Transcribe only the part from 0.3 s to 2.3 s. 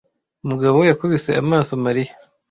Mugabo yakubise amaso Mariya